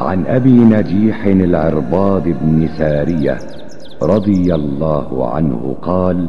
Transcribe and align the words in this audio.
عن 0.00 0.26
أبي 0.26 0.50
نجيح 0.50 1.24
العرباض 1.24 2.22
بن 2.22 2.68
سارية 2.78 3.38
رضي 4.02 4.54
الله 4.54 5.34
عنه 5.34 5.76
قال 5.82 6.28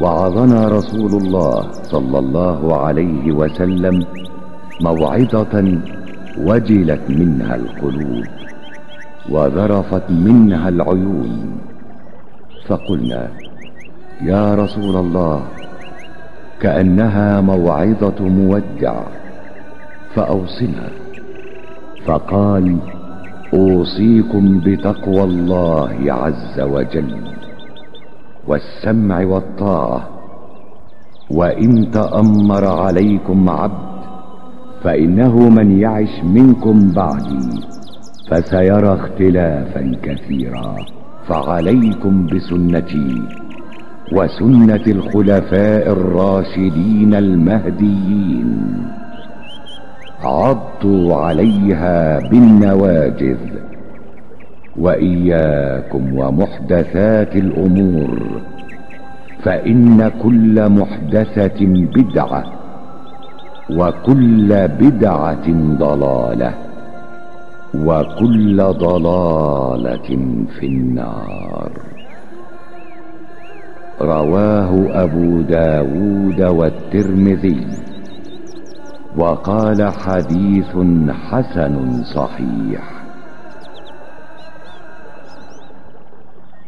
وعظنا 0.00 0.68
رسول 0.68 1.12
الله 1.22 1.72
صلى 1.72 2.18
الله 2.18 2.76
عليه 2.76 3.32
وسلم 3.32 4.04
موعظة 4.80 5.78
وجلت 6.38 7.10
منها 7.10 7.54
القلوب 7.54 8.24
وذرفت 9.30 10.10
منها 10.10 10.68
العيون. 10.68 11.58
فقلنا 12.66 13.28
يا 14.22 14.54
رسول 14.54 14.96
الله 14.96 15.42
كأنها 16.60 17.40
موعظة 17.40 18.28
مودع 18.28 18.94
فأوصنا. 20.14 21.07
فقال 22.08 22.76
أوصيكم 23.54 24.60
بتقوى 24.60 25.24
الله 25.24 26.12
عز 26.12 26.60
وجل 26.60 27.16
والسمع 28.48 29.24
والطاعة. 29.24 30.08
وإن 31.30 31.90
تأمر 31.90 32.64
عليكم 32.64 33.50
عبد 33.50 33.98
فإنه 34.82 35.48
من 35.48 35.78
يعش 35.78 36.24
منكم 36.24 36.92
بعدي 36.96 37.60
فسيرى 38.30 38.94
اختلافا 38.94 39.96
كثيرا. 40.02 40.76
فعليكم 41.28 42.26
بسنتي 42.26 43.22
وسنة 44.12 44.84
الخلفاء 44.86 45.92
الراشدين 45.92 47.14
المهديين. 47.14 48.48
عضوا 50.24 51.16
عليها 51.16 52.18
بالنواجذ 52.28 53.38
وإياكم 54.76 56.18
ومحدثات 56.18 57.36
الأمور 57.36 58.18
فإن 59.42 60.10
كل 60.22 60.68
محدثة 60.68 61.66
بدعة 61.66 62.44
وكل 63.70 64.68
بدعة 64.68 65.46
ضلالة 65.78 66.54
وكل 67.74 68.56
ضلالة 68.56 70.08
في 70.60 70.66
النار. 70.66 71.70
رواه 74.00 75.02
أبو 75.02 75.40
داود 75.40 76.42
والترمذي. 76.42 77.66
وقال 79.17 79.91
حديث 79.91 80.77
حسن 81.29 82.03
صحيح 82.03 83.03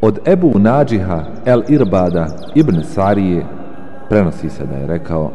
Od 0.02 0.18
Ebu 0.28 0.58
Nađiha 0.58 1.24
El 1.44 1.62
Irbada 1.68 2.26
ibn 2.54 2.82
Sarije 2.82 3.46
prenosi 4.08 4.50
se 4.50 4.66
da 4.66 4.76
je 4.76 4.86
rekao 4.86 5.30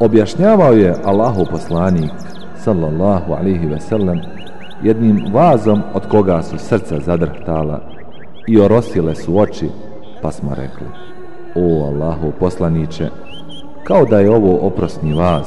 Objašnjavao 0.00 0.72
je 0.72 0.94
Allahu 1.04 1.44
poslanik 1.50 2.10
sallallahu 2.56 3.32
alihi 3.32 3.66
veselem 3.66 4.20
jednim 4.82 5.24
vazom 5.32 5.82
od 5.94 6.06
koga 6.08 6.42
su 6.42 6.58
srca 6.58 7.00
zadrhtala 7.00 7.80
i 8.46 8.60
orosile 8.60 9.14
su 9.14 9.38
oči 9.38 9.68
pa 10.22 10.32
smo 10.32 10.50
rekli 10.54 10.86
O 11.54 11.86
Allahu 11.86 12.32
poslaniće 12.40 13.08
kao 13.84 14.04
da 14.04 14.18
je 14.20 14.30
ovo 14.30 14.58
oprosni 14.66 15.14
vaz 15.14 15.46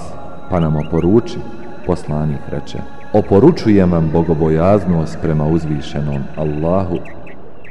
pa 0.50 0.60
nam 0.60 0.76
oporuči, 0.76 1.38
poslanik 1.86 2.40
reče, 2.50 2.78
oporučujem 3.12 3.92
vam 3.92 4.10
bogobojaznost 4.12 5.18
prema 5.22 5.46
uzvišenom 5.46 6.22
Allahu, 6.36 6.98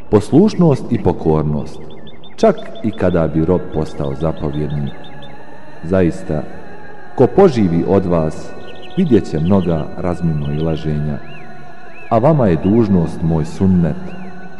poslušnost 0.10 0.92
i 0.92 1.04
pokornost, 1.04 1.80
čak 2.36 2.56
i 2.84 2.92
kada 2.92 3.28
bi 3.28 3.46
rob 3.46 3.62
postao 3.74 4.16
zapovjednik. 4.16 4.94
Zaista, 5.84 6.44
ko 7.16 7.28
poživi 7.28 7.84
od 7.88 8.06
vas, 8.06 8.52
vidjet 8.98 9.30
će 9.32 9.40
mnoga 9.40 9.86
razmimo 9.98 10.52
i 10.52 10.60
laženja, 10.60 11.18
a 12.10 12.18
vama 12.18 12.48
je 12.48 12.58
dužnost 12.64 13.22
moj 13.22 13.46
sunnet 13.46 13.96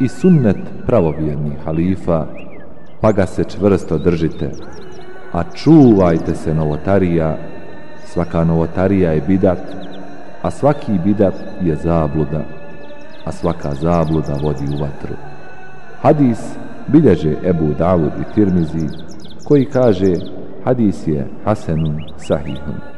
i 0.00 0.08
sunnet 0.08 0.56
pravovjernih 0.86 1.58
halifa, 1.64 2.26
pa 3.00 3.12
ga 3.12 3.26
se 3.26 3.44
čvrsto 3.44 3.98
držite, 3.98 4.50
a 5.32 5.42
čuvajte 5.54 6.34
se 6.34 6.54
novotarija 6.54 7.36
Svaka 8.14 8.44
novotarija 8.44 9.12
je 9.12 9.20
bidat, 9.20 9.58
a 10.42 10.50
svaki 10.50 10.98
bidat 11.04 11.34
je 11.62 11.76
zabluda, 11.76 12.44
a 13.24 13.32
svaka 13.32 13.74
zabluda 13.74 14.34
vodi 14.42 14.64
u 14.74 14.82
vatru. 14.82 15.16
Hadis 16.02 16.38
bilježe 16.86 17.34
Ebu 17.44 17.74
Davud 17.78 18.12
i 18.20 18.34
Tirmizi, 18.34 18.88
koji 19.44 19.64
kaže 19.64 20.14
hadis 20.64 21.06
je 21.06 21.26
Hasanun 21.44 22.00
Sahihun. 22.16 22.93